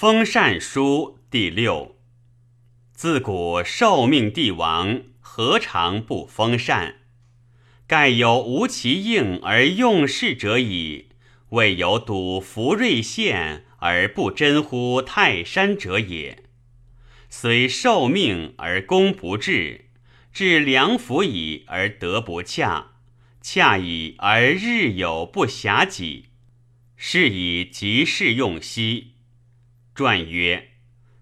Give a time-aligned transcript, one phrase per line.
[0.00, 1.94] 封禅书第六。
[2.94, 7.00] 自古受命帝王，何尝不封禅？
[7.86, 11.10] 盖有无其应而用事者矣。
[11.50, 16.44] 未有睹福瑞县而不真乎泰山者也。
[17.28, 19.90] 虽受命而功不至，
[20.32, 22.92] 至良辅矣而德不洽，
[23.42, 26.30] 洽矣而日有不暇己，
[26.96, 29.09] 是以即事用兮。
[30.00, 30.70] 传曰：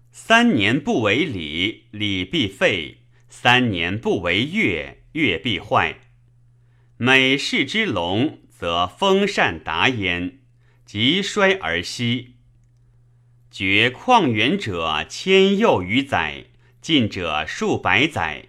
[0.09, 5.99] 三年不为礼，礼必废；三年不为乐，乐必坏。
[6.95, 10.39] 每世之隆，则风善达焉，
[10.85, 12.35] 及衰而息。
[13.51, 16.45] 绝旷远者千又余载，
[16.79, 18.45] 近者数百载，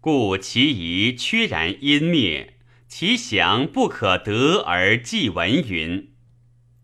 [0.00, 2.54] 故其仪屈然因灭，
[2.88, 6.14] 其祥不可得而继闻云。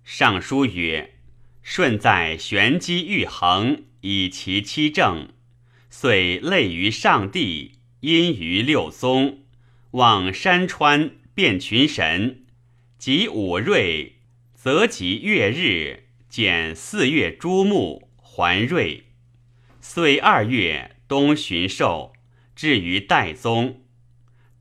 [0.04, 1.14] 尚书曰。
[1.70, 5.28] 舜在玄机玉衡，以其七政，
[5.90, 9.40] 遂类于上帝，因于六宗，
[9.90, 12.46] 望山川，辨群神，
[12.96, 14.14] 及五瑞，
[14.54, 19.04] 则及月日，减四月诸木，还瑞。
[19.82, 22.14] 岁二月，冬旬寿，
[22.56, 23.82] 至于代宗。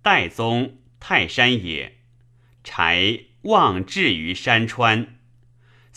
[0.02, 2.00] 代宗，泰山也。
[2.66, 5.17] 柴望至于山川。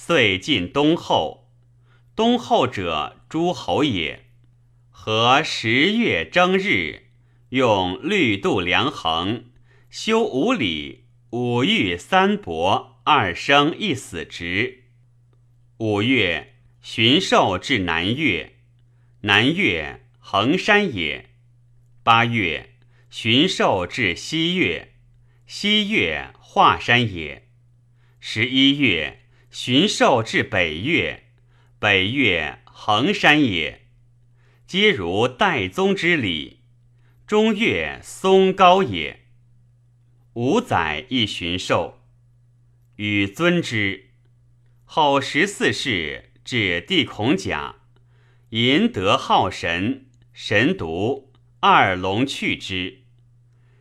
[0.02, 1.52] 遂进东后，
[2.16, 4.24] 东后者诸侯也。
[4.88, 7.10] 和十月正日，
[7.50, 9.50] 用律度量衡，
[9.90, 14.84] 修五礼，五欲三伯，二生一死职。
[15.76, 18.54] 五月，巡狩至南岳，
[19.20, 21.28] 南岳衡山也。
[22.02, 22.70] 八月，
[23.10, 24.94] 巡狩至西岳，
[25.46, 27.46] 西岳华山也。
[28.18, 29.19] 十一月。
[29.50, 31.24] 巡狩至北岳，
[31.80, 33.88] 北岳衡山也，
[34.64, 36.60] 皆如代宗之礼。
[37.26, 39.26] 中岳嵩高也。
[40.34, 42.00] 五载一巡狩，
[42.94, 44.10] 与尊之。
[44.84, 47.74] 后十四世至帝孔甲，
[48.50, 53.02] 淫德好神，神独，二龙去之。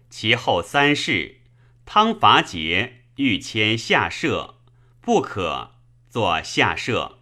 [0.09, 1.41] 其后三世，
[1.85, 4.55] 汤伐桀，欲迁下舍。
[5.09, 5.71] 不可
[6.07, 7.17] 作下设。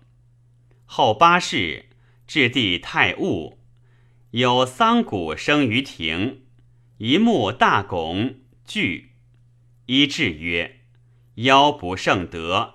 [0.85, 1.85] 后八世，
[2.27, 3.59] 置地太戊，
[4.31, 6.41] 有桑谷生于庭，
[6.97, 9.11] 一木大拱，巨。
[9.85, 10.81] 一志曰：
[11.35, 12.73] 妖不胜德。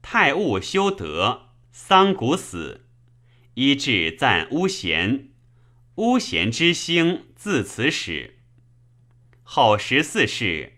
[0.00, 2.86] 太戊修德，桑谷死。
[3.54, 5.30] 一志赞巫贤，
[5.96, 8.38] 巫贤之兴自此始。
[9.42, 10.74] 后十四世，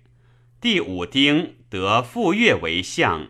[0.59, 3.29] 第五丁得傅说为相。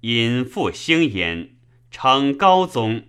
[0.00, 1.56] 因复兴焉，
[1.90, 3.04] 称高宗。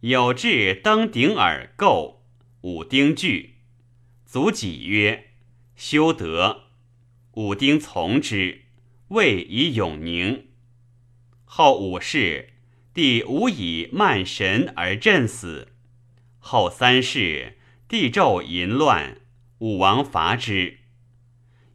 [0.00, 2.24] 有志登顶而构，
[2.62, 3.56] 武丁惧，
[4.24, 5.30] 祖己曰
[5.76, 6.62] ：“修德。”
[7.32, 8.62] 武丁从之，
[9.08, 10.46] 位以永宁。
[11.44, 12.50] 后五世，
[12.92, 15.72] 帝无以慢神而震死。
[16.38, 17.58] 后三世，
[17.88, 19.20] 帝纣淫乱，
[19.58, 20.78] 武王伐之。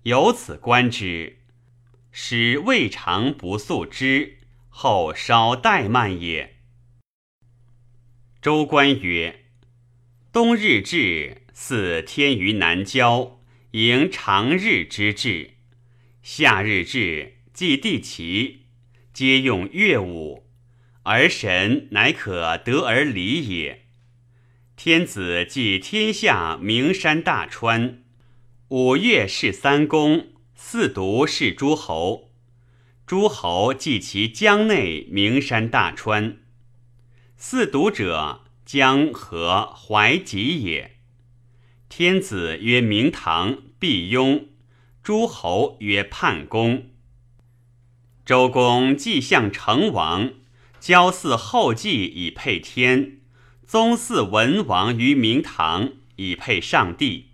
[0.03, 1.39] 由此观之。
[2.22, 6.57] 使未尝不速之，后稍怠慢也。
[8.41, 9.46] 周官曰
[10.34, 13.40] ：“冬日至，似天于南郊，
[13.72, 15.52] 迎长日之至；
[16.22, 18.66] 夏日至，祭地齐，
[19.13, 20.46] 皆用乐舞，
[21.03, 23.85] 而神乃可得而离也。
[24.75, 28.03] 天子祭天下名山大川，
[28.68, 30.28] 五岳是三公。”
[30.62, 32.31] 四渎是诸侯，
[33.08, 36.38] 诸侯即其江内名山大川。
[37.38, 40.97] 四渎者，江河淮济也。
[41.88, 44.50] 天子曰明堂，毕雍；
[45.02, 46.90] 诸侯曰叛公。
[48.26, 50.34] 周公既相成王，
[50.80, 53.22] 交祀后稷以配天，
[53.66, 57.28] 宗祀文王于明堂以配上帝。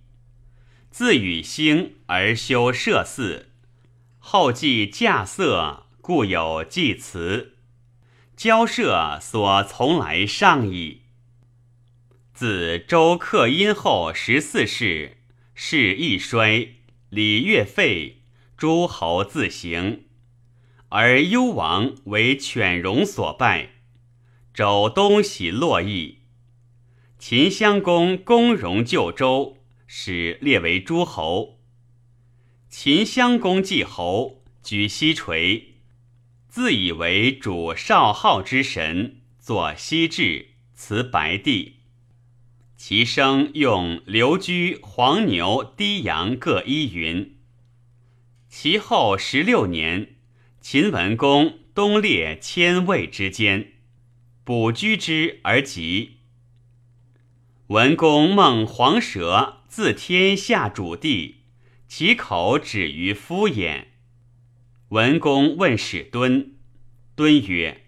[0.98, 3.50] 自与兴而修社寺，
[4.18, 7.58] 后继稼色，故有祭祠。
[8.38, 11.02] 交涉所从来上矣。
[12.34, 15.18] 自周克殷后十四世，
[15.54, 16.76] 世易衰，
[17.10, 18.22] 礼乐废，
[18.56, 20.06] 诸侯自行，
[20.88, 23.72] 而幽王为犬戎所败。
[24.54, 26.20] 周东徙洛邑，
[27.20, 29.55] 秦襄公攻戎救周。
[29.88, 31.60] 使列为诸侯。
[32.70, 35.76] 秦襄公继侯，举西垂，
[36.48, 41.76] 自以为主少昊之神，作西至，辞白帝。
[42.76, 47.38] 其生用刘居、黄牛、低阳各一云。
[48.50, 50.16] 其后十六年，
[50.60, 53.74] 秦文公东列千位之间，
[54.44, 56.18] 卜居之而吉。
[57.68, 61.42] 文公梦黄蛇，自天下主地，
[61.86, 63.90] 其口止于夫也。
[64.88, 66.54] 文公问使敦，
[67.14, 67.82] 敦曰：“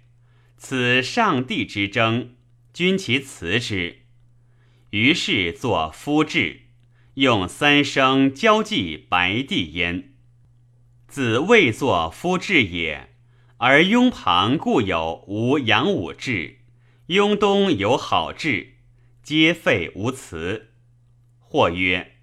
[0.59, 2.35] 此上帝之争，
[2.73, 3.99] 君其辞之。”
[4.91, 6.63] 于是作夫志，
[7.13, 10.11] 用三声交际白帝焉。
[11.07, 13.13] 子未作夫志也，
[13.59, 16.57] 而雍旁固有无阳武志，
[17.05, 18.73] 雍东有好志。
[19.23, 20.73] 皆废无辞。
[21.49, 22.17] 或曰：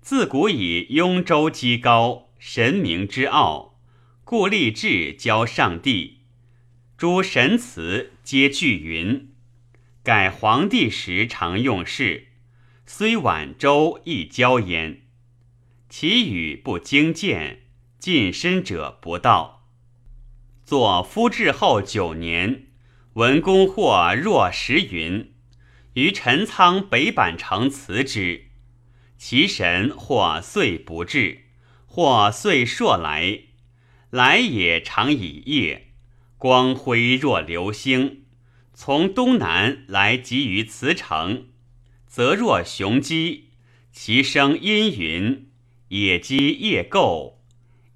[0.00, 3.80] 自古以雍州积高，神明之傲，
[4.22, 6.20] 故立志交上帝。
[6.96, 9.34] 诸神祠皆具云。
[10.04, 12.28] 改皇帝时常用事，
[12.86, 15.02] 虽晚周亦交焉。
[15.88, 17.62] 其语不经见，
[17.98, 19.66] 近身者不道。
[20.64, 22.68] 作夫至后九年，
[23.14, 25.32] 文公或若时云。
[25.94, 28.43] 于陈仓北板城辞之，
[29.16, 31.44] 其神或遂不至，
[31.86, 33.40] 或遂朔来，
[34.10, 35.88] 来也常以夜，
[36.36, 38.24] 光辉若流星，
[38.74, 41.46] 从东南来集于辞城，
[42.06, 43.50] 则若雄鸡，
[43.92, 45.50] 其声阴云，
[45.88, 47.42] 野鸡夜构，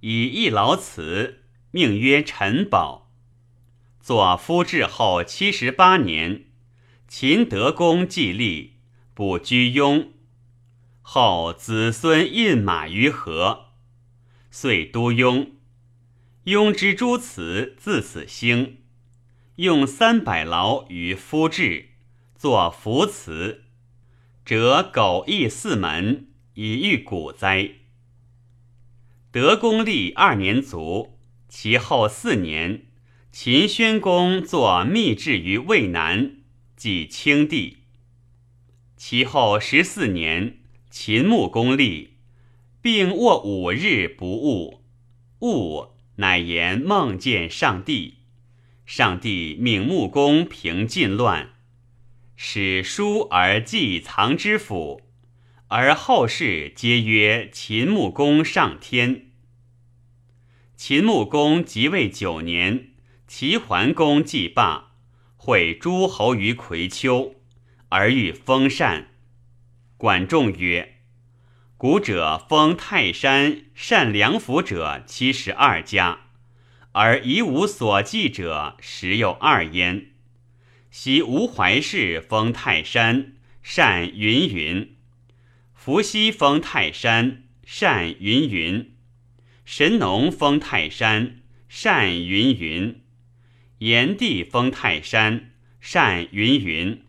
[0.01, 3.11] 以一劳辞，命曰陈宝。
[4.01, 6.45] 左夫至后七十八年。
[7.09, 8.75] 秦德公继立，
[9.15, 10.09] 不居庸，
[11.11, 13.69] 后子孙印马于河，
[14.51, 15.53] 遂都雍。
[16.45, 18.83] 雍之诸祠自此兴，
[19.57, 21.93] 用三百劳于夫志，
[22.37, 23.65] 作福祠，
[24.45, 27.71] 折狗邑四门，以御古哉。
[29.33, 31.19] 德公立二年卒，
[31.49, 32.83] 其后四年，
[33.33, 36.37] 秦宣公作密制于渭南。
[36.77, 37.79] 即清帝。
[38.99, 40.58] 其后十四年，
[41.01, 42.15] 秦穆公立，
[42.83, 44.83] 并卧五日不悟，
[45.43, 48.17] 悟乃言梦见上帝。
[48.85, 51.51] 上帝命穆公平晋乱，
[52.35, 55.03] 使书而祭藏之府，
[55.69, 59.31] 而后世皆曰秦穆公上天。
[60.75, 62.89] 秦穆公即位九年，
[63.29, 64.97] 齐桓公继罢。
[65.37, 67.37] 会诸侯于葵丘，
[67.91, 69.13] 而欲封禅。
[69.99, 71.01] 管仲曰
[71.77, 76.21] ：“古者封泰山善良府者七十二家，
[76.93, 80.13] 而一无所记者十有二焉。
[80.89, 84.95] 昔吴怀氏封泰山善云云，
[85.75, 88.95] 伏羲封泰山善云云，
[89.65, 93.03] 神农封泰山善云云。”
[93.79, 95.51] 炎帝封泰山，
[95.81, 97.03] 善云云；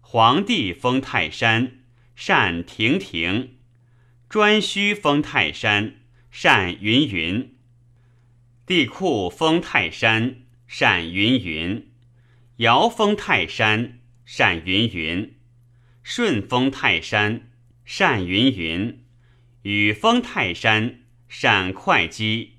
[0.00, 1.81] 黄帝封泰山，
[2.14, 3.48] 善亭亭；
[4.28, 5.96] 颛顼封泰山，
[6.30, 7.48] 善云云；
[8.66, 11.86] 帝喾封泰山，善云云；
[12.56, 15.34] 尧封泰山，善云云；
[16.04, 17.50] 舜封泰山，
[17.84, 18.98] 善云云；
[19.62, 22.52] 禹封泰山，善会稽；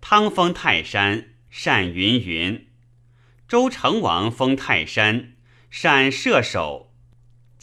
[0.00, 2.66] 汤封泰山，善云云。
[3.46, 5.34] 周成王封泰山，
[5.70, 6.93] 善射手，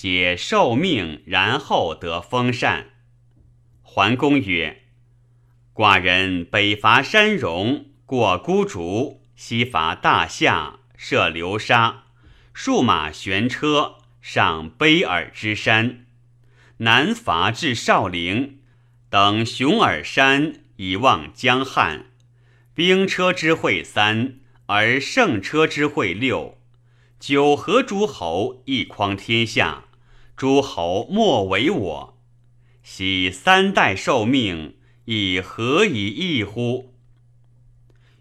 [0.01, 2.87] 解受命，然后得封禅。
[3.83, 4.81] 桓公曰
[5.75, 12.05] ：“寡人北伐山戎，过孤竹，西伐大夏，涉流沙，
[12.51, 16.07] 数马悬车，上卑尔之山，
[16.77, 18.57] 南伐至少陵，
[19.07, 22.07] 登熊耳山以望江汉，
[22.73, 26.57] 兵车之会三。”而圣车之会六，
[27.19, 29.83] 九合诸侯一匡天下，
[30.41, 32.17] 诸侯莫为我。
[32.81, 36.95] 昔三代受命，以何以异乎？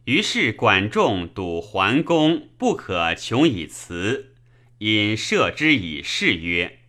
[0.05, 4.35] 于是管仲笃桓公不可穷以辞，
[4.81, 6.81] 因射之以事曰：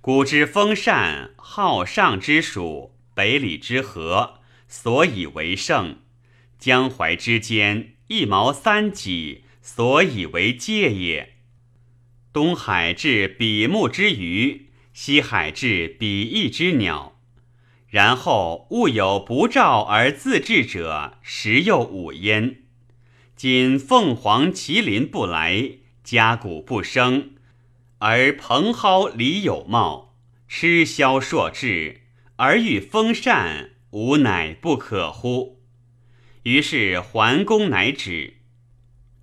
[0.00, 5.96] 古之封禅，好上之属，北里之和，所以为盛；
[6.58, 7.96] 江淮之间。
[8.06, 11.34] 一毛三戟，所以为界也。
[12.38, 17.18] 东海至比目之鱼，西海至比翼之鸟。
[17.88, 22.58] 然后物有不召而自治者，十有五焉。
[23.34, 27.32] 今凤凰麒麟不来，家谷不生，
[27.98, 30.14] 而蓬蒿里有茂，
[30.46, 32.02] 吃消硕质，
[32.36, 35.58] 而欲封禅，吾乃不可乎？
[36.44, 38.34] 于是桓公乃止。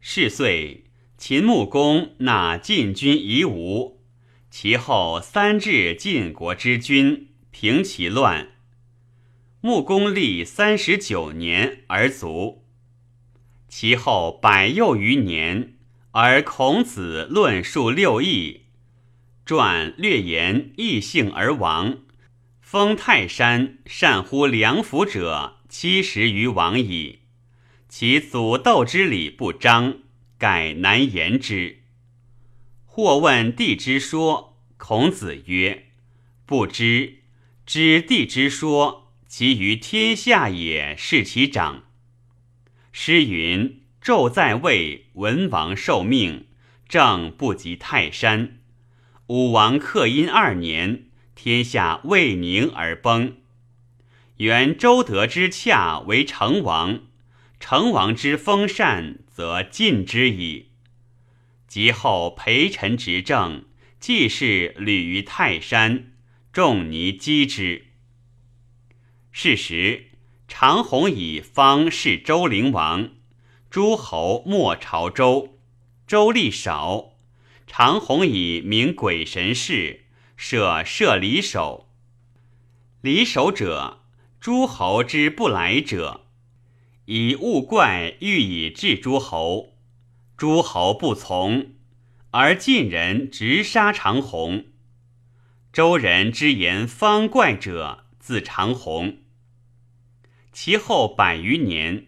[0.02, 0.85] 是岁，
[1.18, 4.02] 秦穆公纳晋军夷吾，
[4.52, 8.50] 其后三至晋国之君，平其乱。
[9.62, 12.66] 穆公历三十九年而卒。
[13.70, 15.76] 其后百又余年，
[16.12, 18.64] 而孔子论述六艺，
[19.46, 22.00] 传略言异姓而亡。
[22.62, 27.20] 封泰山善乎良辅者七十余王矣。
[27.88, 30.00] 其祖斗之礼不彰，
[30.38, 31.80] 盖难言之。
[32.86, 35.88] 或问帝之说，孔子曰
[36.46, 37.20] ：“不知。
[37.66, 41.84] 知帝之说。”其于天下也，是其长。
[42.94, 46.46] 诗云：“纣在位，文王受命，
[46.88, 48.60] 政不及泰山。
[49.28, 53.36] 武王克殷二年，天下未宁而崩。
[54.38, 57.02] 原周德之洽为成王，
[57.68, 60.68] 成王之封禅，则尽之矣。
[61.68, 63.66] 及后陪臣执政，
[64.00, 66.12] 既是履于泰山，
[66.54, 67.88] 仲尼击之。”
[69.34, 70.12] 是时，
[70.48, 73.10] 长虹以方是周灵王，
[73.72, 75.58] 诸侯莫朝周，
[76.06, 77.14] 周力少。
[77.66, 80.06] 长虹以名鬼神事，
[80.38, 81.90] 设设离首。
[83.02, 84.04] 离首者，
[84.40, 86.25] 诸侯之不来者，
[87.06, 89.76] 以物怪欲以治诸侯，
[90.36, 91.74] 诸侯不从，
[92.32, 94.66] 而晋人直杀长虹。
[95.72, 99.20] 周人之言方怪者，自长虹。
[100.52, 102.08] 其后百余年，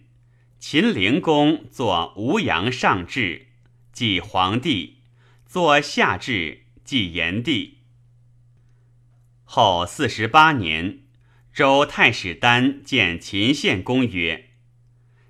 [0.57, 3.47] 秦灵公作吴阳上至，
[3.91, 4.95] 即皇帝；
[5.45, 7.77] 作下至，即炎帝。
[9.43, 11.01] 后四十八年，
[11.53, 14.45] 周太史丹见秦献公曰：“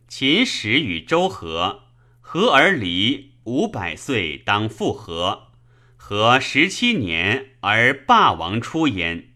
[0.08, 1.84] 秦始与周和，
[2.22, 5.50] 和而离，五百岁当复和。
[5.96, 9.34] 和十七年而霸王出焉。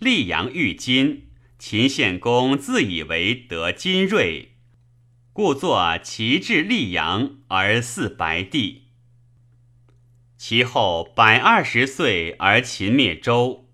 [0.00, 1.24] 溧阳遇金。”
[1.58, 4.52] 秦献公自以为得金锐，
[5.32, 8.84] 故作齐至溧阳而祀白帝。
[10.36, 13.68] 其后百二十岁而秦灭周，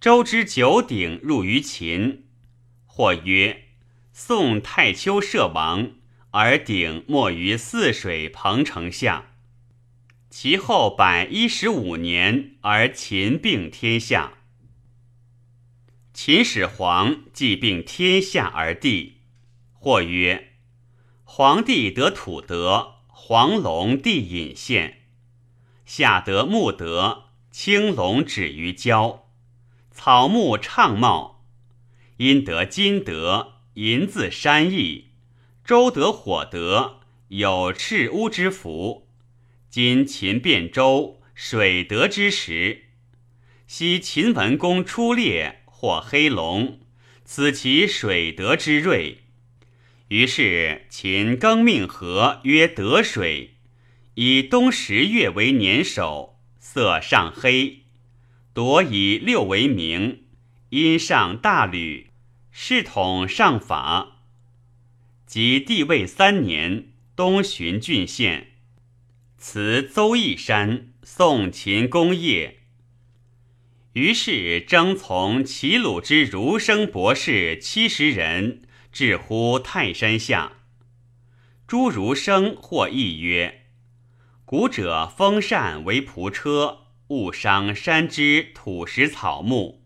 [0.00, 2.26] 周之九鼎入于秦。
[2.84, 3.65] 或曰：
[4.18, 5.90] 宋太丘摄王，
[6.30, 9.34] 而鼎没于泗水彭城下。
[10.30, 14.38] 其后百一十五年而秦并天下。
[16.14, 19.18] 秦始皇既并天下而帝，
[19.74, 20.54] 或曰：
[21.22, 24.94] 皇帝得土德，黄龙地隐现；
[25.84, 29.28] 下得木德，青龙止于郊，
[29.90, 31.44] 草木畅茂。
[32.16, 35.08] 阴得金德，银自山邑；
[35.62, 39.06] 周得火德，有赤乌之福。
[39.68, 42.84] 今秦变周，水德之时，
[43.66, 45.60] 昔秦文公出猎。
[45.66, 46.80] 或黑龙，
[47.22, 49.18] 此其水德之瑞。
[50.08, 53.56] 于是秦更命河曰得水，
[54.14, 57.82] 以冬十月为年首，色上黑，
[58.54, 60.24] 夺以六为名，
[60.70, 62.08] 因上大吕，
[62.58, 64.22] 世统上法。
[65.26, 68.52] 及帝位三年，东巡郡县，
[69.36, 72.60] 辞邹义山，送秦功业。
[73.92, 80.52] 于是征从齐鲁之儒生博士七十人，至乎泰山下。
[81.66, 83.66] 诸儒生或议曰
[84.46, 89.84] ：“古者封禅为仆车，勿伤山之土石草木，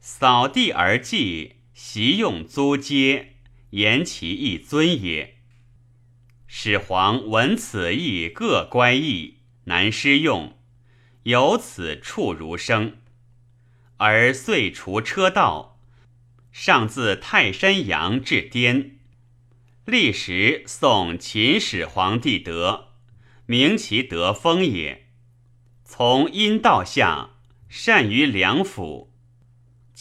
[0.00, 3.34] 扫地而祭，习用租阶，
[3.70, 5.36] 言其一尊也。”
[6.48, 10.56] 始皇闻此意，各乖异，难施用，
[11.24, 12.96] 由此处如生。
[13.98, 15.78] 而遂除车道，
[16.50, 18.98] 上自泰山阳至滇，
[19.84, 22.94] 历时宋秦始皇帝德，
[23.44, 25.08] 名其德风也。
[25.84, 27.34] 从阴道下，
[27.68, 29.13] 善于良辅，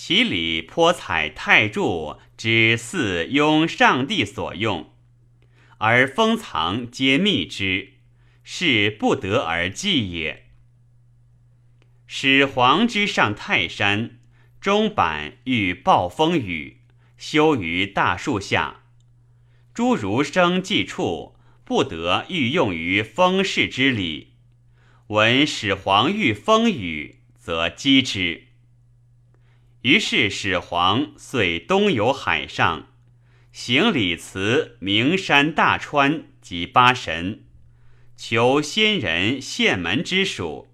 [0.05, 4.91] 其礼颇采太柱之祀拥上帝所用，
[5.77, 7.93] 而封藏皆密之，
[8.43, 10.47] 是不得而祭也。
[12.05, 14.19] 始皇之上泰山，
[14.59, 16.81] 钟板遇暴风雨，
[17.15, 18.81] 休于大树下。
[19.73, 24.33] 诸儒生既处，不得欲用于封事之礼。
[25.07, 28.47] 闻始皇遇风雨，则击之。
[29.83, 32.87] 于是始皇遂东游海上，
[33.51, 37.43] 行礼辞名山大川及八神，
[38.15, 40.69] 求先人献门之属。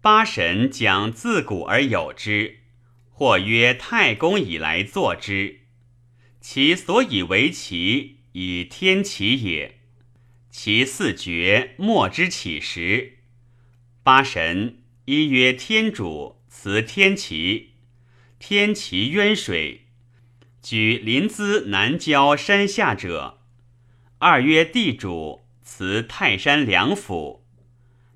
[0.00, 2.58] 八神讲自古而有之，
[3.10, 5.60] 或曰太公以来作之。
[6.40, 9.78] 其所以为奇，以天齐也。
[10.50, 13.18] 其四绝莫之起时。
[14.02, 17.73] 八神一曰天主，辞天齐。
[18.46, 19.86] 天齐渊水，
[20.60, 23.38] 举临淄南郊山下者；
[24.18, 27.46] 二曰地主，辞泰山梁府。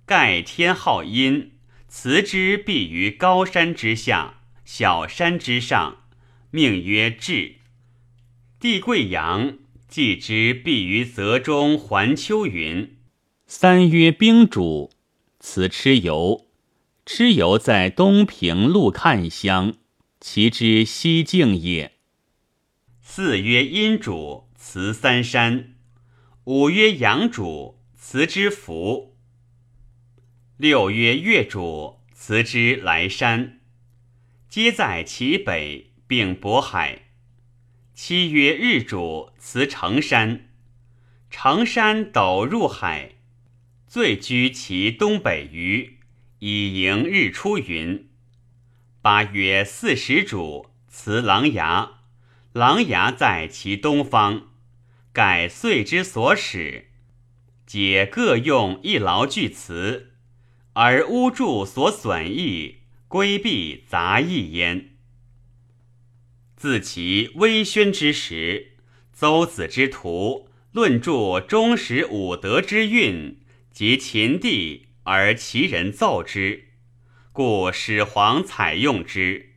[0.04, 1.52] 盖天号阴，
[1.88, 6.02] 辞之必于高山之下，小山之上，
[6.50, 7.54] 命曰至。
[8.60, 9.56] 地贵阳，
[9.88, 12.98] 祭之必于泽中环丘云。
[13.46, 14.90] 三曰兵主，
[15.40, 16.44] 辞蚩尤。
[17.06, 19.76] 蚩尤在东平陆看乡。
[20.30, 21.92] 其之西境也。
[23.00, 25.74] 四曰阴主，辞三山；
[26.44, 29.14] 五曰阳主，辞之福；
[30.58, 33.60] 六曰月主，辞之来山。
[34.50, 37.06] 皆在其北，并渤海。
[37.94, 40.50] 七曰日主，辞成山。
[41.30, 43.12] 成山陡入海，
[43.86, 46.00] 醉居其东北隅，
[46.40, 48.07] 以迎日出云。
[49.08, 51.92] 八曰四时主，辞琅琊。
[52.52, 54.48] 琅琊在其东方，
[55.14, 56.88] 改岁之所使，
[57.64, 60.12] 解各用一劳具辞，
[60.74, 64.90] 而屋柱所损益，规避杂役焉。
[66.54, 68.72] 自其微宣之时，
[69.10, 73.40] 邹子之徒论著中史五德之运，
[73.72, 76.67] 及秦帝，而其人奏之。
[77.38, 79.50] 故始皇采用之，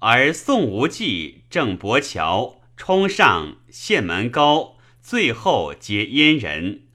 [0.00, 6.88] 而宋无忌、郑伯桥、冲上、县门高，最后皆阉人，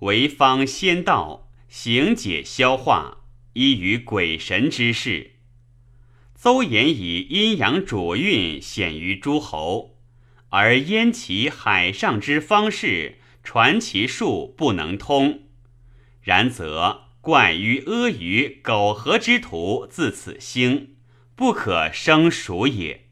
[0.00, 3.18] 为方仙道，行解消化，
[3.52, 5.36] 依于鬼神之事。
[6.34, 10.00] 邹衍以阴阳主运显于诸侯，
[10.48, 15.42] 而燕其海上之方士，传其术不能通，
[16.20, 17.04] 然则。
[17.20, 20.96] 怪于阿谀苟合之徒自此兴，
[21.34, 23.06] 不可生数也。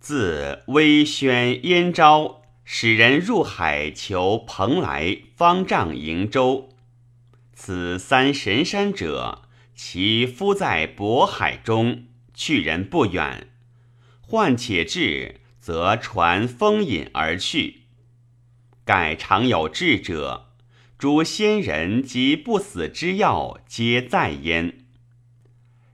[0.00, 6.70] 自微宣燕昭使人入海求蓬莱方丈瀛洲，
[7.52, 9.42] 此三神山者，
[9.74, 13.48] 其夫在渤海中，去人不远。
[14.20, 17.82] 患且至，则船风引而去。
[18.84, 20.47] 盖常有智者。
[20.98, 24.84] 诸仙人及不死之药，皆在焉。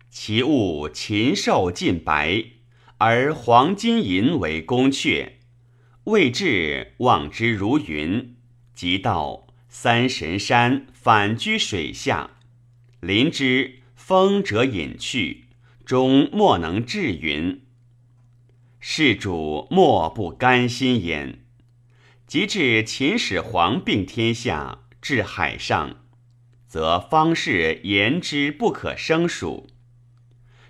[0.09, 2.43] 其物禽兽尽白，
[2.97, 5.33] 而黄金银为宫阙。
[6.05, 8.37] 未至，望之如云。
[8.75, 12.31] 即到三神山，反居水下。
[13.01, 15.45] 临之，风者隐去，
[15.85, 17.61] 终莫能至云。
[18.81, 21.41] 事主莫不甘心焉。
[22.27, 24.81] 及至秦始皇并天下。
[25.05, 25.97] 至海上，
[26.67, 29.67] 则方士言之不可胜数。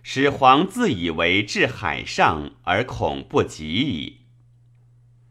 [0.02, 4.22] 始皇自以为至海上而恐不及矣。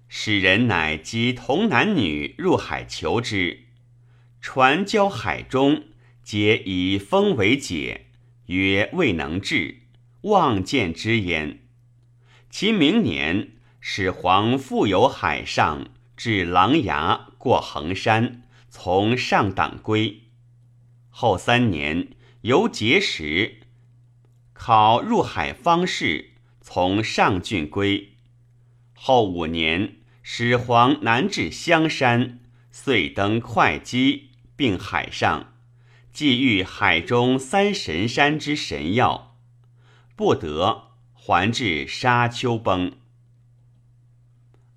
[0.08, 3.66] 使人乃及童男女入海求之，
[4.39, 5.84] 船交海中，
[6.24, 8.06] 皆以风为解，
[8.46, 9.80] 曰未能至，
[10.22, 11.60] 望见之焉。
[12.50, 18.39] 其明年，始皇复游海上，至琅琊，过衡山。
[18.76, 20.24] 从上党归，
[21.12, 22.08] 后三年
[22.42, 23.60] 由节时
[24.52, 28.14] 考入海方士，从上郡归。
[28.96, 32.40] 后五年，始皇南至香山，
[32.72, 35.54] 遂登会稽，并海上，
[36.12, 39.38] 既遇海中三神山之神药，
[40.16, 42.94] 不得，还至沙丘崩。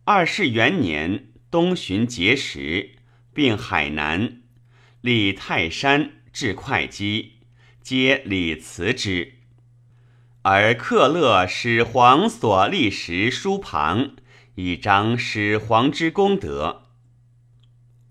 [0.04, 2.95] 二世元年，东巡节时。
[3.36, 4.40] 并海南，
[5.02, 7.32] 立泰山至会稽，
[7.82, 9.34] 皆礼辞之。
[10.40, 14.16] 而克勒始皇所立石书旁，
[14.54, 16.86] 以彰始皇之功德。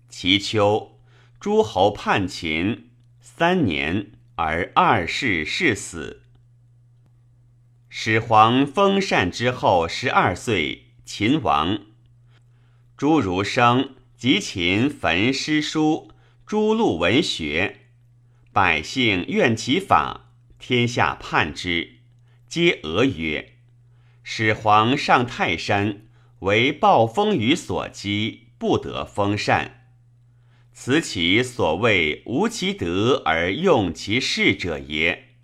[0.08, 1.00] 其秋，
[1.40, 6.22] 诸侯叛秦，三年而二世世死。
[7.88, 11.80] 始皇封禅之后十二岁，秦亡。
[12.96, 13.95] 朱儒生。
[14.18, 16.10] 集秦焚诗书，
[16.46, 17.80] 诛戮文学，
[18.50, 21.96] 百姓怨其法，天下叛之，
[22.48, 23.52] 皆俄曰
[24.24, 26.06] ：“始皇上泰山，
[26.38, 29.90] 为暴风雨所击，不得封禅。
[30.72, 35.34] 此其所谓无其德而用其事者也。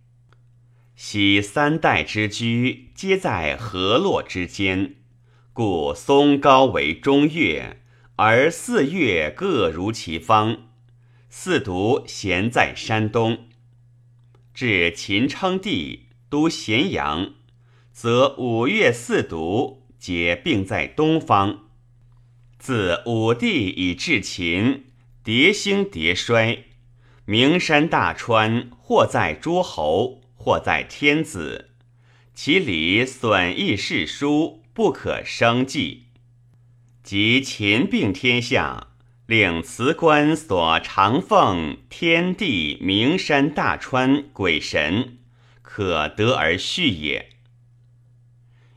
[0.97, 4.95] 昔三代之居，皆在河洛之间。”
[5.53, 7.82] 故嵩高为中岳，
[8.25, 10.69] 而四岳各如其方。
[11.29, 13.49] 四渎咸在山东。
[14.55, 17.35] 至秦称帝，都咸阳，
[17.91, 21.65] 则五岳四渎皆并在东方。
[22.61, 24.85] 自武帝以至秦，
[25.25, 26.67] 迭兴迭衰。
[27.25, 31.71] 名山大川，或在诸侯，或在天子。
[32.33, 34.63] 其礼损益世书。
[34.75, 36.02] 不可生计，
[37.03, 38.89] 及秦并天下，
[39.27, 45.19] 令辞官所长奉天地名山大川鬼神，
[45.63, 47.31] 可得而续也。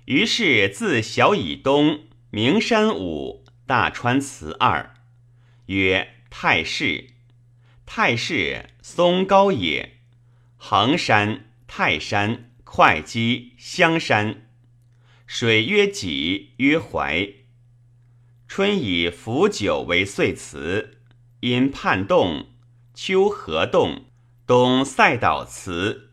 [0.06, 4.96] 于是自小以东，名山五，大川祠二，
[5.68, 7.10] 曰太室。
[7.86, 9.94] 太室松高也。
[10.58, 14.48] 衡山、泰山、会稽、香山。
[15.28, 17.45] 水曰己，曰淮。
[18.58, 21.00] 春以伏九为岁辞，
[21.42, 22.46] 因叛动；
[22.94, 24.06] 秋河动，
[24.48, 26.12] 冬塞岛辞。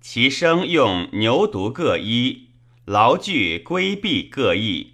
[0.00, 2.50] 其声用牛犊各一，
[2.84, 4.92] 劳具规避各异。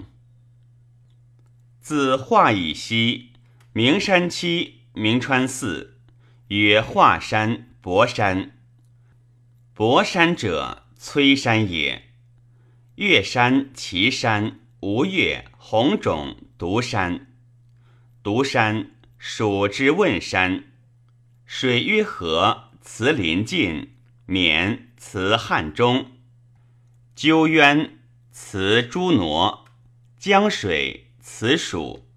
[1.78, 3.32] 自华以西，
[3.74, 5.98] 名山七，名川四，
[6.46, 8.56] 曰华山、博山。
[9.74, 12.04] 博山者，崔山也。
[12.94, 17.28] 岳山、岐山、吴越、红冢、独山，
[18.20, 20.64] 独山属之汶山。
[21.46, 23.94] 水曰河，辞临晋，
[24.26, 26.06] 绵辞汉中，
[27.14, 28.00] 鸠渊
[28.32, 29.66] 辞诸挪，
[30.18, 32.08] 江水辞蜀。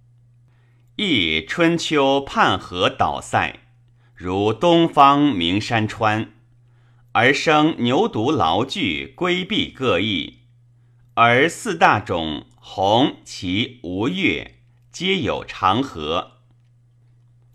[0.96, 3.60] 亦春秋泮河岛塞，
[4.16, 6.34] 如东方名山川，
[7.12, 10.40] 而生牛犊牢具，规避各异。
[11.14, 14.60] 而四大种红、旗、吴越，
[14.92, 16.34] 皆有长河。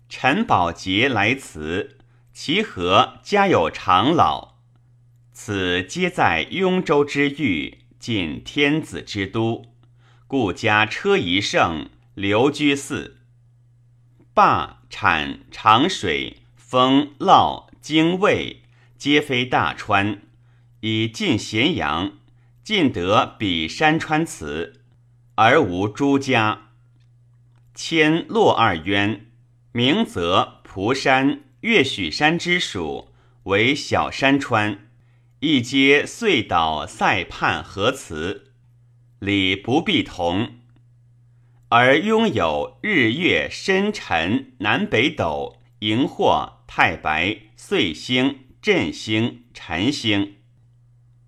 [0.09, 1.97] 陈宝杰来辞，
[2.33, 4.55] 其河家有长老。
[5.31, 9.65] 此皆在雍州之域，近天子之都，
[10.27, 13.15] 故家车仪盛，留居寺。
[14.35, 18.61] 灞、产、长水、封、涝、泾、渭，
[18.97, 20.21] 皆非大川，
[20.81, 22.11] 以近咸阳。
[22.61, 24.81] 尽得比山川祠，
[25.37, 26.69] 而无诸家。
[27.75, 29.27] 迁洛二渊，
[29.71, 34.89] 明则蒲山、岳许山之属，为小山川，
[35.41, 38.53] 一皆遂岛塞畔河祠，
[39.19, 40.55] 礼不必同。
[41.69, 50.37] 而拥有日月深辰南北斗、荧惑、太白、岁星、震星、辰星。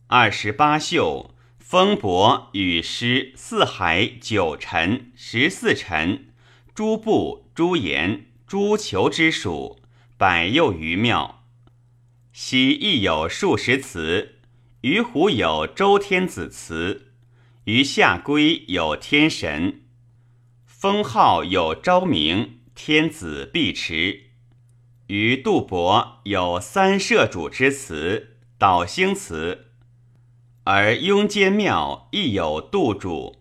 [0.07, 1.35] 二十八宿，
[1.69, 6.29] 风伯、雨师、四海、九辰、十四辰，
[6.73, 9.77] 诸部、诸言、诸求之属，
[10.17, 11.45] 百又余庙。
[12.33, 14.39] 昔亦有数十祠，
[14.81, 17.11] 于湖有周天子祠，
[17.65, 19.81] 于下归有天神，
[20.65, 24.21] 封号有昭明天子必持。
[25.05, 29.67] 于杜伯有三社主之祠，导星祠。
[30.71, 33.37] 而雍间庙亦有杜主，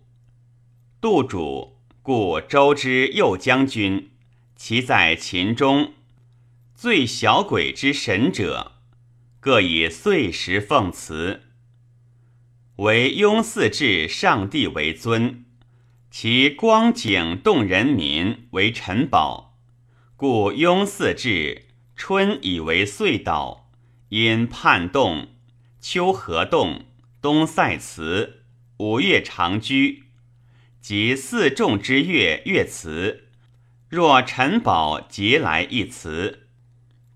[0.99, 4.13] 杜主故周之右将军，
[4.57, 5.93] 其在秦中，
[6.75, 8.73] 最小鬼之神者，
[9.41, 11.43] 各以岁时奉祠。
[12.77, 15.45] 为雍祀至上帝为尊，
[16.11, 19.59] 其光景动人民为臣宝，
[20.17, 23.71] 故雍祀至春以为岁岛，
[24.09, 25.29] 因叛动，
[25.79, 26.88] 秋河动。
[27.21, 28.45] 东塞词，
[28.77, 30.05] 五岳长居，
[30.81, 33.25] 及四众之月月祠。
[33.89, 36.47] 若陈宝节来一词，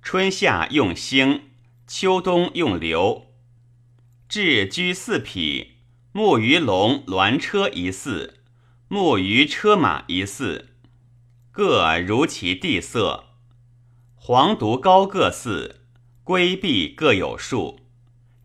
[0.02, 1.42] 春夏用星，
[1.86, 3.28] 秋冬用流。
[4.28, 5.74] 置居四匹，
[6.10, 8.40] 木鱼龙銮车一寺，
[8.88, 10.70] 木鱼车马一寺，
[11.52, 13.26] 各如其地色。
[14.16, 15.82] 黄独高各寺，
[16.24, 17.78] 龟壁各有数，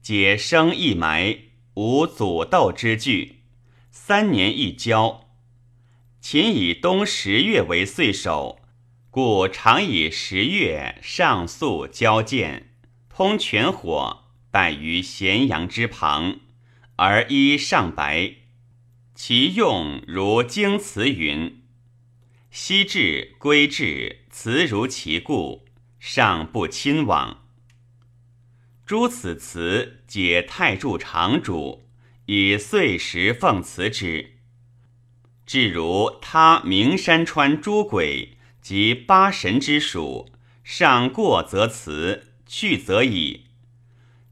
[0.04, 1.47] 皆生一埋。
[1.78, 3.44] 无阻斗之惧，
[3.92, 5.30] 三年一交。
[6.20, 8.62] 秦以冬十月为岁首，
[9.12, 12.74] 故常以十月上溯交见，
[13.10, 16.40] 通泉火，摆于咸阳之旁，
[16.96, 18.34] 而衣上白。
[19.14, 21.62] 其用如经词云
[22.50, 25.68] ：“昔至归至，辞如其故，
[26.00, 27.44] 上不亲往。”
[28.84, 31.86] 诸此词解太柱常主，
[32.26, 34.38] 以岁时奉辞之。
[35.46, 40.30] 至如他名山川诸鬼及八神之属，
[40.64, 43.46] 上过则辞，去则已。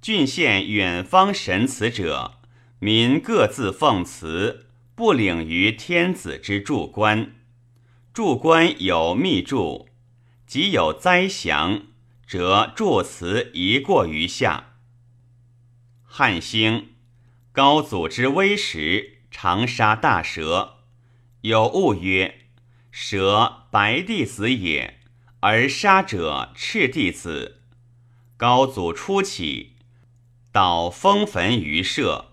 [0.01, 2.39] 郡县远方神祠者，
[2.79, 7.35] 民各自奉祠，不领于天子之柱官。
[8.13, 9.89] 柱官有密柱，
[10.45, 11.83] 即有灾祥，
[12.27, 14.74] 则祝辞一过于下。
[16.17, 16.91] 汉兴，
[17.51, 20.77] 高祖之威时，常杀大蛇。
[21.41, 22.45] 有物曰
[22.89, 25.01] ：“蛇白帝子也，
[25.41, 27.63] 而杀者赤帝子。”
[28.37, 29.73] 高祖初起，
[30.53, 32.31] 导封坟于社，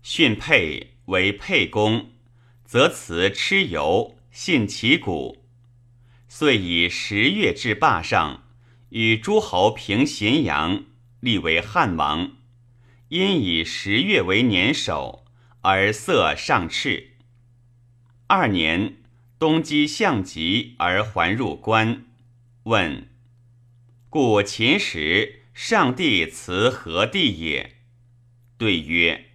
[0.00, 2.12] 训沛为沛公，
[2.64, 5.44] 则辞蚩尤，信其鼓，
[6.28, 8.44] 遂以十月至霸上，
[8.90, 10.84] 与诸侯平咸阳，
[11.18, 12.37] 立为汉王。
[13.08, 15.24] 因以十月为年首，
[15.62, 17.14] 而色上赤。
[18.26, 18.98] 二年，
[19.38, 22.04] 东击项籍而还入关。
[22.64, 23.08] 问：
[24.10, 27.76] 故秦时上帝辞何地也？
[28.58, 29.30] 对曰：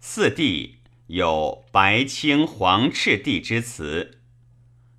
[0.00, 0.78] 四帝
[1.08, 4.22] 有白、青、黄、赤帝之词。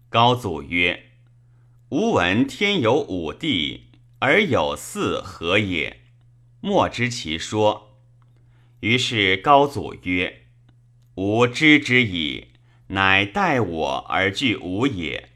[0.10, 1.06] 高祖曰：
[1.90, 6.02] 吾闻天有五帝，而有四何也？
[6.60, 7.91] 莫知其说。
[8.82, 10.48] 于是高祖曰：
[11.16, 12.50] 吾知之矣。
[12.88, 15.30] 乃待我而惧吾也。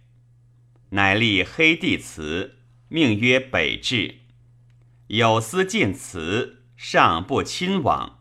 [0.89, 2.57] 乃立黑帝祠，
[2.89, 4.15] 命曰北至。
[5.07, 8.19] 有司进祠，上不亲往。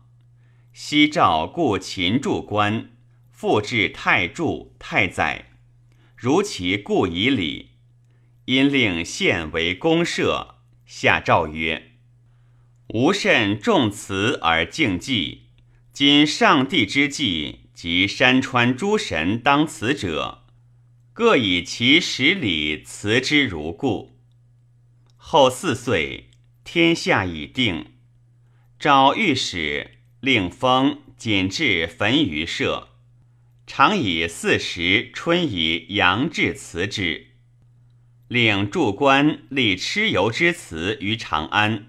[0.71, 2.91] 西诏故秦柱官，
[3.29, 5.57] 复至太柱、太宰，
[6.15, 7.71] 如其故以礼。
[8.45, 11.94] 因令县为公社，下诏曰：
[12.95, 15.47] 吾甚重祠而敬祭，
[15.91, 17.59] 今上帝之祭。
[17.73, 20.45] 及山川诸神当辞者，
[21.11, 24.17] 各以其十里辞之如故。
[25.17, 26.29] 后四岁，
[26.63, 27.87] 天下已定，
[28.79, 32.87] 诏御史令封谨至焚于社，
[33.67, 37.31] 常以四时春以阳至辞之。
[38.29, 41.87] 令驻官立蚩尤之祠于长安，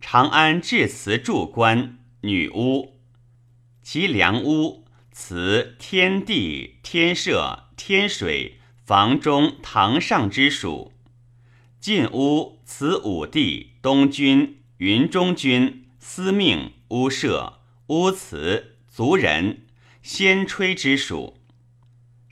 [0.00, 2.98] 长安至祠驻官女巫，
[3.82, 4.84] 其良巫。
[5.10, 10.92] 辞天地、天社、天水、房中、堂上之属；
[11.80, 17.58] 晋屋辞武帝、东君、云中君、司命、屋社、
[17.88, 19.66] 屋辞、族人、
[20.02, 21.34] 先吹之属；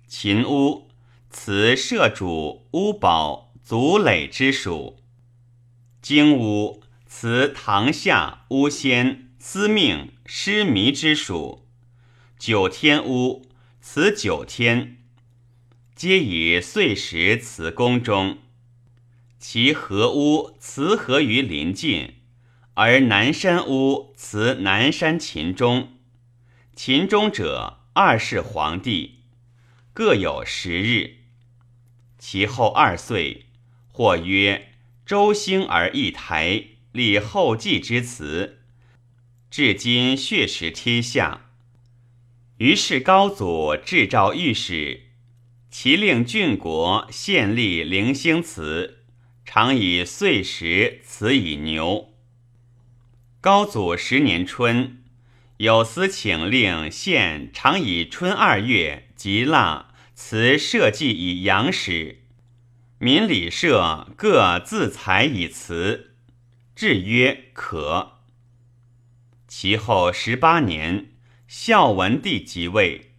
[0.07, 0.88] 秦屋
[1.29, 4.94] 辞社主、屋宝、族累之属；
[6.00, 6.81] 京屋
[7.18, 11.66] 辞堂下、巫仙、司命、师弥之属。
[12.38, 13.46] 九天屋
[13.81, 14.98] 辞九天，
[15.94, 18.37] 皆以岁时辞宫中。
[19.38, 22.16] 其河屋辞河于临近，
[22.74, 25.94] 而南山屋辞南山秦中。
[26.74, 29.20] 秦中者二世皇帝，
[29.94, 31.20] 各有十日。
[32.18, 33.46] 其后二岁，
[33.90, 34.74] 或曰
[35.07, 36.62] 周兴而一台，
[36.96, 38.61] 立后继之辞，
[39.50, 41.50] 至今血食天下。
[42.56, 45.02] 于是高祖制诏御史，
[45.70, 49.04] 其令郡国县立零星祠，
[49.44, 52.14] 常以岁时祠以牛。
[53.42, 55.04] 高祖十年春，
[55.59, 62.22] 有司请令县常以春二月及腊祠社稷以阳始，
[62.98, 66.15] 民礼社各自裁以祠，
[66.77, 68.19] 制曰可。
[69.49, 71.09] 其后十八年。
[71.49, 73.12] 孝文帝即位，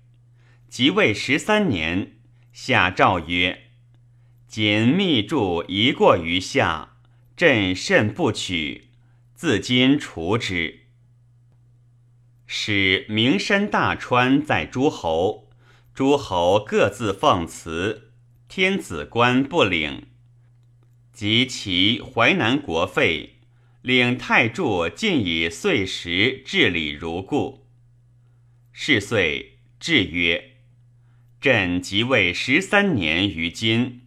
[0.68, 2.18] 即位十三年，
[2.52, 3.70] 下诏曰
[4.50, 6.98] ：“仅密著一过于下，
[7.38, 8.90] 朕甚不取，
[9.34, 10.88] 自今除之。”
[12.46, 15.50] 使名山大川在诸侯，
[15.94, 18.12] 诸侯各自奉祠，
[18.50, 20.08] 天子官不领。
[21.14, 23.37] 及其淮南国废，
[23.88, 27.66] 领太柱尽以岁时治理如故。
[28.74, 30.56] 是岁，至曰
[31.40, 34.02] ：“朕即位十三年于今，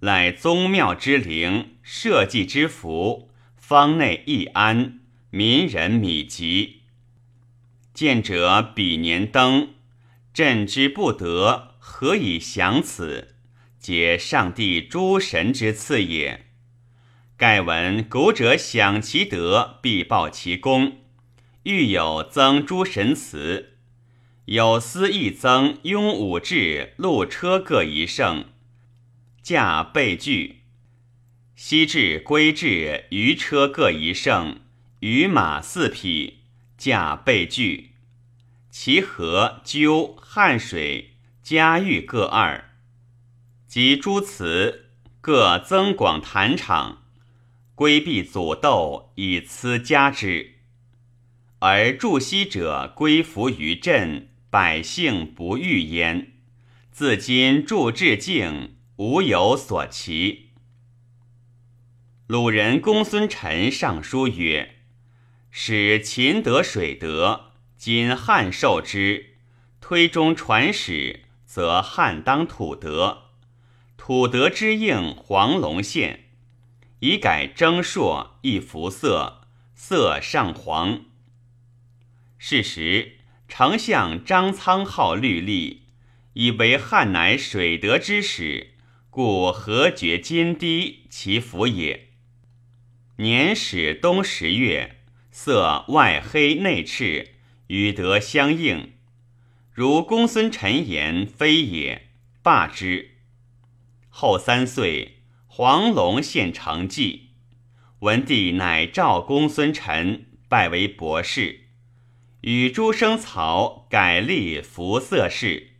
[0.00, 6.76] 乃宗庙之灵，社稷之福，方内易安，民人米瘠。
[7.92, 9.74] 见者比年登，
[10.32, 13.34] 朕之不得，何以享此？
[13.78, 16.45] 皆上帝诸神之赐也。
[17.38, 21.00] 盖闻古者享其德，必报其功。
[21.64, 23.76] 欲有增诸神祠。
[24.46, 28.46] 有司一增，雍武志路车各一乘，
[29.42, 30.62] 驾备具；
[31.54, 34.60] 西至归至余车各一乘，
[35.00, 36.38] 余马四匹，
[36.78, 37.90] 驾备具。
[38.70, 42.70] 其河鸠汉水嘉峪各二，
[43.66, 44.86] 及诸祠
[45.20, 47.02] 各增广坛场，
[47.76, 50.56] 规避阻斗，以此加之。
[51.60, 54.30] 而助西者归服于朕。
[54.48, 56.32] 百姓不欲焉，
[56.90, 60.52] 自今助至境，无有所奇。
[62.26, 64.76] 鲁人公孙臣上书曰
[65.50, 69.36] ：“使秦得水德，今汉受之，
[69.80, 73.24] 推中传始，则汉当土德。
[73.98, 76.25] 土德之应黄龙县，
[77.00, 81.04] 以改征朔，亦服色，色上黄。
[82.38, 83.12] 是时。”
[83.48, 85.82] 丞相张苍号律历，
[86.32, 88.74] 以为汉乃水德之始，
[89.08, 92.08] 故何绝金堤其福也。
[93.18, 94.96] 年始冬十月，
[95.30, 97.34] 色外黑内赤，
[97.68, 98.94] 与德相应。
[99.72, 102.08] 如公孙臣言非也，
[102.42, 103.12] 罢之。
[104.08, 105.15] 后三岁，
[105.58, 107.30] 黄龙献成绩，
[108.00, 111.68] 文帝乃召公孙臣，拜为博士。
[112.42, 115.78] 与诸生曹改立服色事。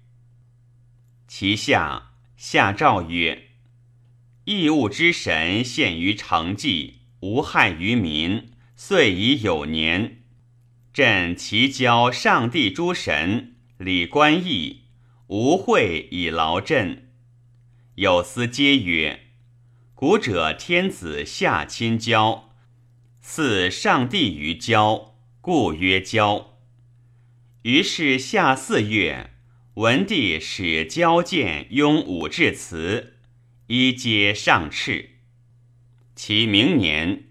[1.28, 3.48] 其下下诏曰
[4.46, 10.22] ：“义物之神献于成纪，无害于民，遂已有年。
[10.94, 14.84] 朕其交上帝诸神，礼官义，
[15.26, 17.10] 无会以劳朕。
[17.96, 19.24] 有司皆曰：
[19.96, 22.50] 古者天子下亲交，
[23.22, 26.58] 赐上帝于交，故曰交。”
[27.64, 29.30] 于是夏四月，
[29.76, 33.14] 文帝使交见雍武至祠，
[33.68, 35.06] 一皆上敕。
[36.14, 37.28] 其明年，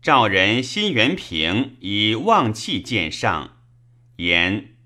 [0.00, 3.56] 赵人辛元平以望气见上，
[4.18, 4.76] 言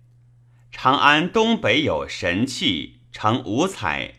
[0.73, 4.15] 长安东北有神器，成五彩，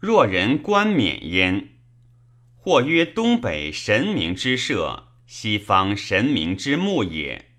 [0.00, 1.68] 若人冠冕焉。
[2.64, 7.50] 或曰东北神明之社，西方神明之墓也。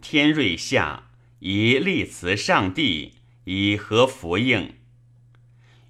[0.00, 1.08] 天瑞下。
[1.40, 3.14] 以立祠上帝，
[3.46, 4.74] 以合福应。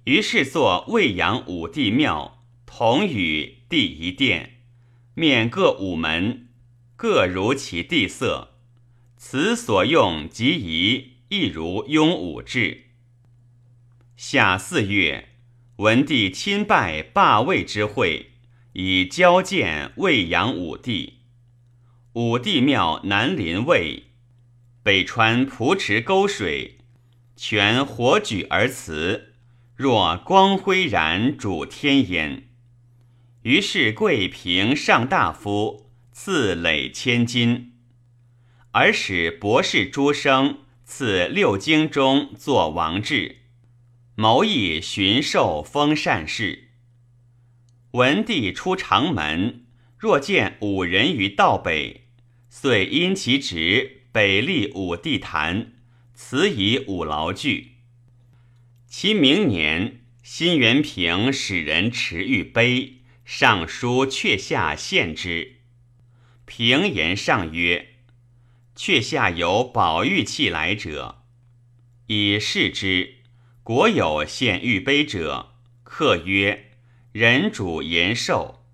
[0.05, 4.61] 于是作未阳五帝庙，同与第一殿，
[5.13, 6.47] 面各五门，
[6.95, 8.55] 各如其地色。
[9.15, 12.85] 此所用及仪，亦如雍武制。
[14.17, 15.29] 夏四月，
[15.75, 18.31] 文帝亲拜罢魏之会，
[18.73, 21.19] 以交见未阳五帝。
[22.13, 24.03] 五帝庙南临渭。
[24.83, 26.79] 北川蒲池沟水，
[27.35, 29.33] 泉火举而辞，
[29.75, 32.49] 若光辉然主天焉。
[33.43, 37.73] 于是贵平上大夫，赐累千金，
[38.71, 43.37] 而使博士诸生赐六经中作王志，
[44.15, 46.71] 谋议巡狩封善事。
[47.93, 49.65] 文帝出长门，
[49.99, 52.07] 若见五人于道北，
[52.49, 54.01] 遂因其职。
[54.11, 55.73] 北立武帝坛，
[56.13, 57.77] 此以武劳具。
[58.87, 65.57] 其明年，辛元平使人持玉碑，上书阙下献之。
[66.45, 67.89] 平言上曰
[68.75, 71.23] ：“阙下有宝玉器来者，
[72.07, 73.15] 以示之。
[73.63, 76.62] 国有献玉碑者，客曰
[77.13, 78.65] ：‘人主延寿。’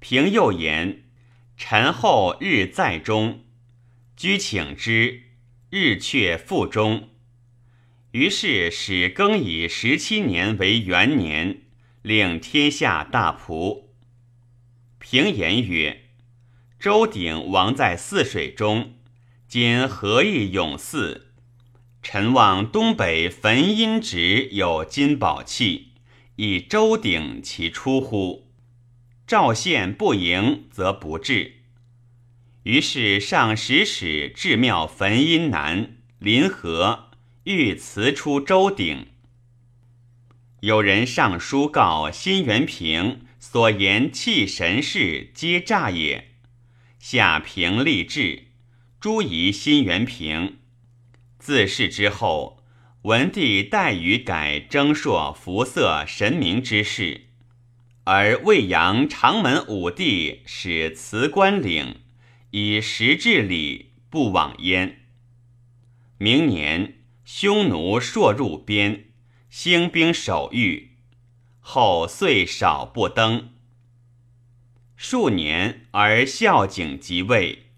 [0.00, 1.04] 平又言
[1.56, 3.44] ：‘臣后日在中。’”
[4.16, 5.22] 居请之，
[5.70, 7.10] 日却复中。
[8.10, 11.62] 于是始更以十七年为元年，
[12.02, 13.84] 令天下大仆。
[14.98, 16.08] 平言曰
[16.80, 18.94] ：“周鼎王在泗水中，
[19.46, 21.22] 今何以永嗣？
[22.02, 25.87] 臣望东北焚阴直有金宝器，
[26.40, 28.52] 以周鼎其出乎？
[29.26, 31.62] 赵县不迎，则不至。”
[32.62, 37.10] 于是上使使至庙焚阴南临河，
[37.42, 39.08] 欲辞出周鼎。
[40.60, 46.36] 有人上书告辛元平所言弃神事皆诈也。
[47.00, 48.44] 下平立志，
[49.00, 50.58] 诛夷辛元平。
[51.40, 52.57] 自是之后，
[53.08, 57.22] 文帝代予改征朔服色神明之事，
[58.04, 62.00] 而魏阳长门武帝使辞官领，
[62.50, 65.06] 以实治礼，不往焉。
[66.18, 69.06] 明年，匈奴朔入边，
[69.48, 70.90] 兴兵守御，
[71.60, 73.54] 后岁少不登。
[74.96, 77.70] 数年而孝景即位，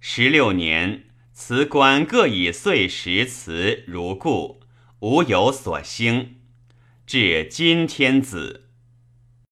[0.00, 1.04] 十六年，
[1.34, 4.59] 辞官各以岁时辞如故，
[5.00, 6.36] 无有所兴。
[7.06, 8.69] 至今天子。